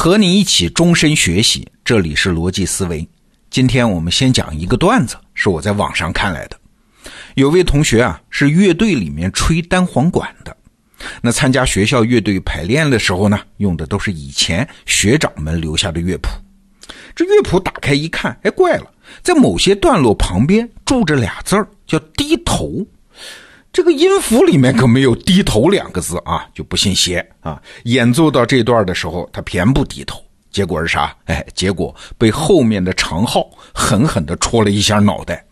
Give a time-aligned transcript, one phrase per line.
[0.00, 3.06] 和你一起终身学习，这里是逻辑思维。
[3.50, 6.58] 今天我们先讲一个段子，是我在网上看来的。
[7.34, 10.56] 有位同学啊，是乐队里面吹单簧管的。
[11.20, 16.30] 那参加学校乐队排练的时候呢，用的都是以前学长们留下的乐谱。
[17.14, 18.90] 这乐谱打开一看，哎，怪了，
[19.22, 22.82] 在某些段落旁边住着俩字儿，叫低头。
[23.72, 27.62] 这个音符里面可没有“低头”两个字啊，就不信邪啊！
[27.84, 31.16] 演奏到这段的时候，他偏不低头，结果是啥？
[31.26, 35.44] 哎，结果被后面的长号狠狠地戳了一下脑袋。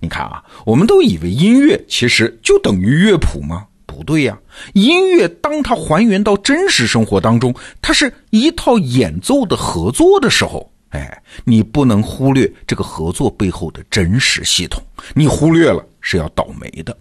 [0.00, 3.64] 你看啊，我们都以为音乐其实就等于乐谱吗？
[3.86, 4.36] 不对呀，
[4.74, 14.82] 音乐当它还原到真实生活当中，它是一套演奏的合作的时候，哎，你不能忽略这个合作背后的真实系统，
[15.14, 16.96] 你忽略了是要倒霉的。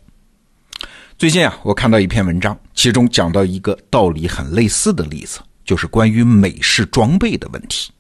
[1.20, 7.92] 最近啊，我看到一篇文章，其中讲到一个道理很类似的例子，就是关于美式装备的问题。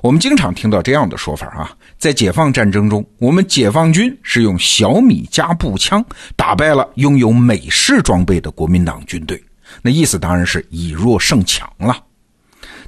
[0.00, 6.02] 我们经常听到这样的说法啊，在解放战争中，我们解放军是用小米加步枪
[6.34, 9.38] 打败了拥有美式装备的国民党军队。
[9.82, 12.02] 那意思当然是以弱胜强了。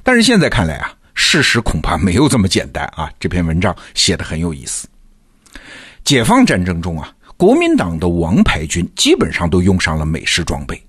[0.01, 3.07] 但是现在看来啊，事实恐怕没有这么简单啊。
[3.19, 4.87] 这篇文章写的很有意思。
[6.03, 7.13] 解放战争中啊。
[7.37, 10.81] 国民党的王牌军基本上都用上了美式装备，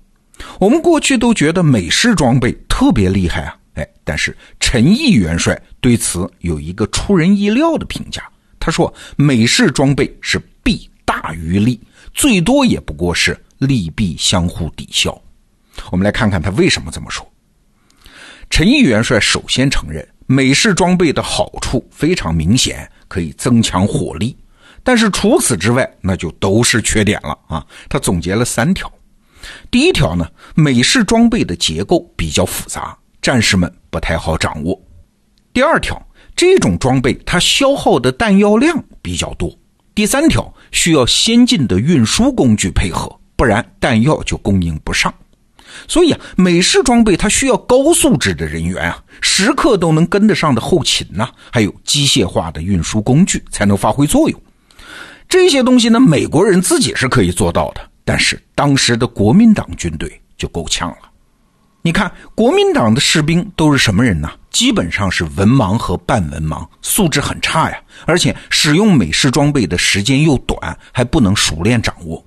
[0.59, 8.27] 我们过去都觉得美式装备特别厉害啊，哎，但是陈毅元帅对此有一个出人意料的评价，
[8.59, 11.79] 他说美式装备是弊大于利，
[12.15, 15.15] 最多也不过是利弊相互抵消。
[15.91, 17.25] 我们来看看他为什么这么说。
[18.49, 24.35] 陈毅元帅首先承认美式装备的好处非常明显，可以增强火力。
[24.83, 27.65] 但是除此之外，那就都是缺点了啊！
[27.87, 28.91] 他总结了三条。
[29.71, 34.79] 第一条呢，美式装备的结构比较复杂，战士们不太好掌握。
[35.53, 36.01] 第二条，
[36.35, 39.51] 这种装备它消耗的弹药量比较多。
[39.95, 45.13] 第三条，需要先进的运输工具配合，不然弹药就供应不上。
[45.87, 54.41] 所以啊，美式装备它需要高素质的人员啊，时刻都能跟得上的后勤呐，还有机械化的运输工具才能发挥作用。
[55.29, 60.97] 这些东西呢，美国人自己是可以做到的，但是当时的国民党军队就够呛了。
[61.83, 64.31] 你看，国民党的士兵都是什么人呢？
[64.49, 67.79] 基本上是文盲和半文盲，素质很差呀。
[68.07, 72.25] 而且使用美式装备的时间又短，还不能熟练掌握。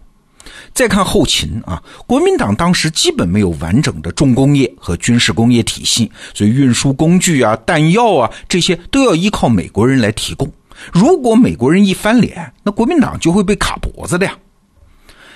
[0.73, 10.51] 再看后勤啊，国民党当时基本没有完整的重工业和军事工业体系，所以运输工具啊、弹药啊这些都要依靠美国人来提供。
[10.93, 14.37] 如果美国人一翻脸，那国民党就会被卡脖子的呀。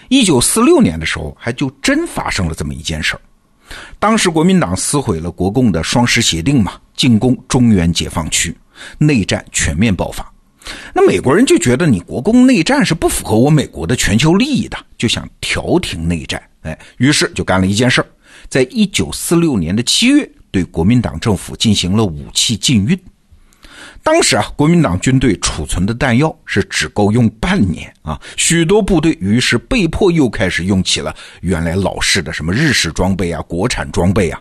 [0.08, 3.20] 一九四六年的时候，还就真发生了这么一件事儿。
[3.98, 8.56] 当时国民党撕毁了国共的双十协定嘛，进攻中原解放区，
[8.98, 10.32] 内战全面爆发。
[10.92, 16.40] 那美国人就觉得你国共内战是不符合我美国的全球利益的，就想调停内战。
[16.62, 18.06] 哎，于是就干了一件事儿，
[18.48, 22.96] 在一九四六年的七月，对国民党政府进行了武器禁运。
[24.06, 34.40] 当时啊，国民党军队储存的弹药是只够用半年啊，许多部队于是被迫又开始用起了原来老式的什么日式装备啊、国产装备啊。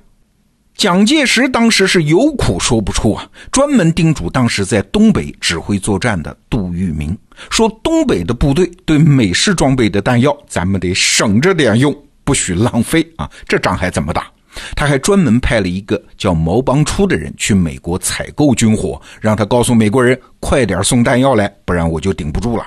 [0.75, 7.18] 蒋介石当时是有苦说不出啊，专门叮嘱当时在东北指挥作战的杜聿明，
[7.50, 11.92] 说东北的部队对美式装备的弹药，咱们得省着点用，
[12.24, 14.28] 不许浪费啊，这仗还怎么打？
[14.76, 22.66] 他还专门派了一个叫毛邦初的人去美国采购军火，让他告诉美国人快点送弹药来，不然我就顶不住了。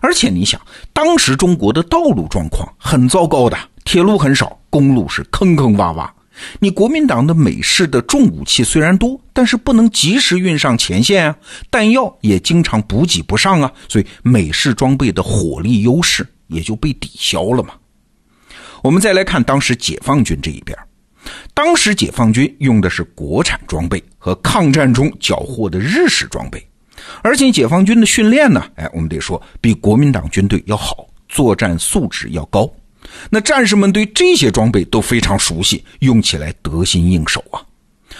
[0.00, 0.60] 而且你想，
[0.92, 6.08] 当时中国的道路状况很糟糕的，铁路很少，公路是坑坑洼洼。
[6.60, 11.36] 你国民党的美式的重武器虽然多，但是不能及时运上前线啊，
[11.68, 17.70] 弹药也经常补给不上啊，所以美式装备的火力优势也就被抵消了嘛。
[18.82, 20.76] 我们再来看当时解放军这一边，
[21.54, 26.64] 当时解放军用的是国产装备和抗战中缴获的日式装备，
[27.22, 32.70] 而且解放军的训练呢，哎，我们得说比国民党军队要好，作战素质要高。
[33.30, 37.62] 那战士们对这些装备都非常熟悉，用起来得心应手啊。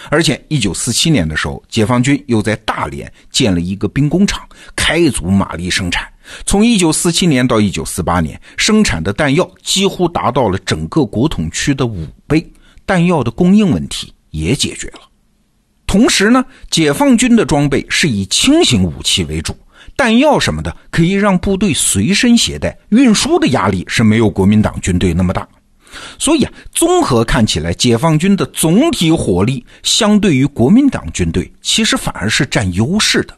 [0.09, 6.07] 而且，一九四七年的时候，解放军又在大连建了一个兵工厂，开足马力生产。
[6.45, 12.45] 从一九四七年到一九四八年，生产的弹药几乎达到了整个国统区的五倍，
[12.85, 15.01] 弹药的供应问题也解决了。
[15.87, 19.57] 同时呢，解放军的装备是以轻型武器为主，
[19.95, 25.47] 弹药什么的可以让部队随身携带，运输的压力是没有国民党军队那么大。
[26.19, 33.35] 所以啊，综合看起来，解放军的总体火力相对于国民党军队，其实反而是占优势的。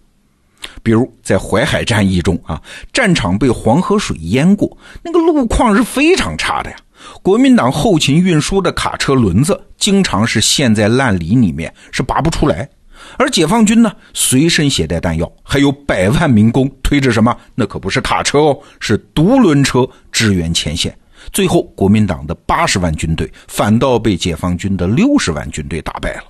[0.83, 2.61] 比如在淮海战役中啊，
[2.93, 6.77] 战场被黄河水淹过，那个路况是非常差的呀。
[7.23, 12.69] 国民党后勤运输的卡车轮子经常是陷在烂泥里面，是拔不出来。
[13.17, 17.35] 而解放军呢，随身携带弹药，还有百万民工推着什么？
[17.55, 20.95] 那可不是卡车哦，是独轮车支援前线。
[21.33, 26.23] 最后，国民党的八十万军队反倒被解放军的六十万军队打败了。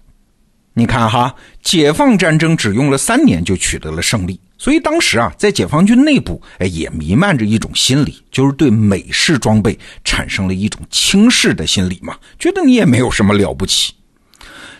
[0.73, 13.93] 你看哈，解放战争只用了三年就取得了胜利，所以当时啊，在解放军内部，哎，也弥漫着一种心理，就是对美式装备产生了一种轻视的心理嘛，觉得你也没有什么了不起。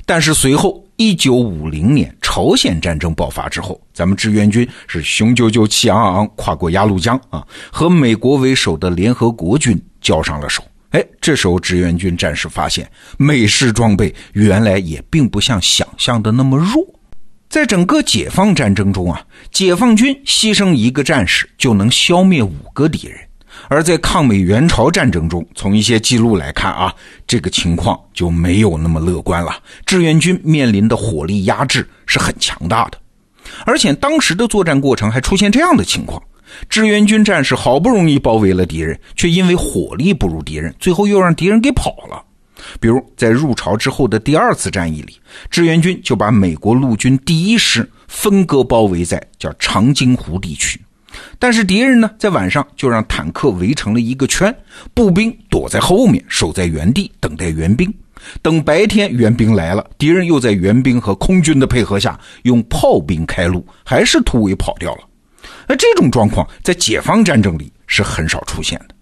[0.06, 10.64] 但是随后，一九五零年朝鲜战争爆发之后，咱们志愿军是雄赳赳气昂昂跨过鸭绿江啊，和美国为首的联合国军交上了手。
[10.92, 16.86] 哎，这时候志愿军战士发现，美式装备原来也并不像想象的那么弱。
[17.50, 19.22] 在整个解放战争中啊，
[19.52, 23.18] 解放军牺牲一个战士就能消灭五个敌人；
[23.68, 26.94] 而在抗美援朝战争中，从一些记录来看啊，
[27.28, 29.58] 这个情况就没有那么乐观了。
[29.86, 32.98] 志愿军面临的火力压制是很强大的，
[33.66, 36.22] 而且当时的作战过程还出现这样的情况。
[36.70, 42.24] 志愿军战士好不容易包围了敌人，却因为火力不如敌人，最后又让敌人给跑了。
[42.80, 45.18] 比如在入朝之后的第二次战役里，
[45.50, 50.80] 志愿军就把美国陆军第一师分割包围在叫长津湖地区，
[51.40, 54.56] 但是敌人呢，在晚上就让坦克围成了一个圈，
[54.94, 57.92] 步兵躲在后面守在原地等待援兵。
[58.44, 65.02] 等白天援兵来了，敌人又在援兵和空军的配合下用炮兵开路，还是突围跑掉了。
[65.72, 68.96] 那这种状况在解放战争里是很少出现的。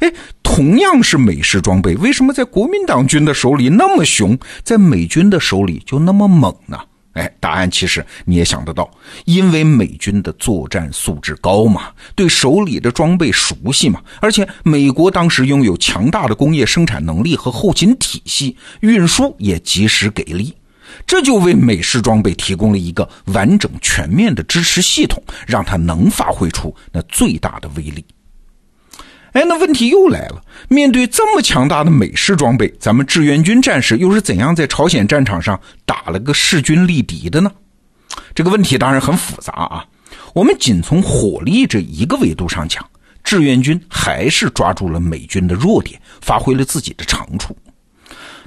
[0.00, 0.12] 哎，
[0.42, 6.76] 同样是美式装备，为什么在国民党军的手里那么雄，在美军的手里就那么猛呢？
[7.12, 8.90] 哎，答案其实你也想得到，
[9.24, 20.52] 因为美军的作战素质高嘛，对手里的装备熟悉嘛，而且美国当时拥有强大的工业生产能力和后勤体系，运输也及时给力。
[21.06, 28.04] 这就为美式装备提供了一个完整全面的支持系统，让它能发挥出那最大的威力。
[29.32, 37.52] 哎，那问题又来了，面对这么强大的美式装备，咱们志愿军战士又是怎样在朝鲜战场上打了个势均力敌的呢？
[38.34, 39.84] 这个问题当然很复杂啊。
[40.34, 42.84] 我们仅从火力这一个维度上讲，
[43.22, 47.56] 志愿军还是抓住了美军的弱点，发挥了自己的长处。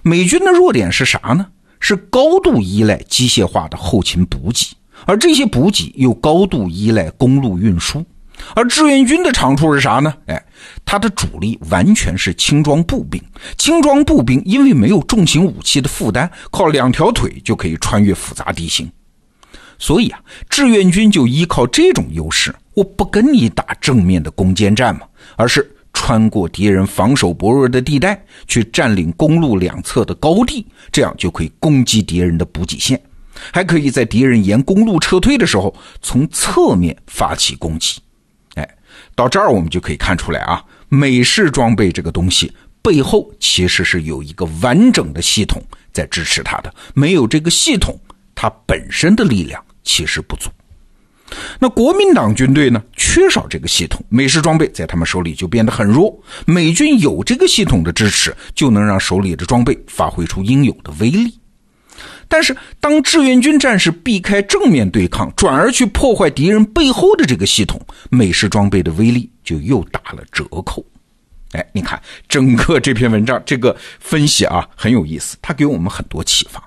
[0.02, 1.48] 美军的弱点是啥呢？
[1.84, 4.74] 是高度依赖机械化的后勤补给，
[5.06, 8.06] 而这些补给又高度依赖公路运输。
[8.56, 10.14] 而志愿军的长处是啥呢？
[10.28, 10.42] 哎，
[10.86, 13.22] 它的主力完全是轻装步兵。
[13.58, 18.90] 轻装步兵因为没有重型武器的负担，靠两条腿就可以穿越复杂地形。
[19.78, 25.02] 所以啊，志愿军就依靠这种优势，我不跟你打正面的攻坚战嘛，
[25.36, 25.73] 而是。
[26.06, 33.02] 穿过敌人防守薄弱的地带，去占领公路两侧的高地，这样就可以攻击敌人的补给线，
[33.54, 38.02] 还可以在敌人沿公路撤退的时候，从侧面发起攻击。
[38.56, 38.70] 哎，
[39.16, 42.52] 到这儿我们就可以看出来啊，美式装备这个东西
[42.82, 45.64] 背后其实是有一个完整的系统
[45.94, 47.98] 在支持它的，没有这个系统，
[48.36, 50.50] 它本身的力量其实不足。
[51.60, 52.82] 那国民党军队呢？
[52.96, 56.18] 缺少这个系统，美式装备在他们手里就变得很弱。
[56.46, 61.38] 美军有这个系统的支持，就能让手里的装备发挥出应有的威力。
[62.28, 70.84] 但是，当志愿军战士避开正面对抗，转而去破坏敌人背后的这个系统，美式装备的威力就又打了折扣。
[71.52, 76.64] 哎，你看整个这篇文章这个分析啊，很有意思，它给我们很多启发。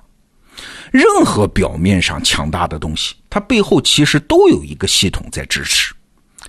[0.91, 5.93] 任何表面上强大的东西，它背后其实都有一个系统在支持。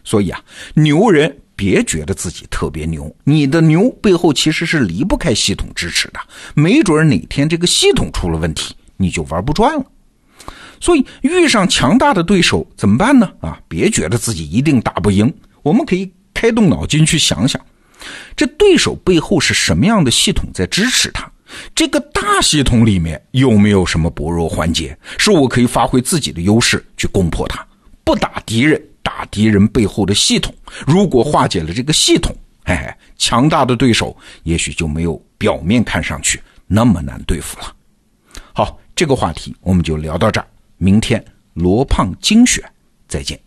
[0.04, 0.40] 所以啊，
[0.74, 6.20] 牛人别觉得自己特别牛，你的牛背后其实是离不开系统支持的。
[6.54, 9.84] 没准哪天这个系统出了问题，你就玩不转了。
[10.80, 13.28] 所以遇上强大的对手怎么办呢？
[13.40, 15.32] 啊，别觉得自己一定打不赢。
[15.62, 17.60] 我们可以开动脑筋去想想，
[18.36, 21.28] 这对手背后是什么样的系统在支持他？
[21.74, 27.64] 这个大系统里面有没有什么薄弱环节，是我可以发挥自己的优势去攻破它？
[28.04, 30.54] 不打敌人，打敌人背后的系统。
[30.86, 32.34] 如果化解了这个系统，
[32.64, 37.74] 哎，强大的对手也许就没有表面看上去那么难对付了。
[38.52, 40.46] 好，这个话题我们就聊到这儿，
[40.76, 41.22] 明天
[41.54, 42.62] 罗胖精选，
[43.06, 43.38] 再见。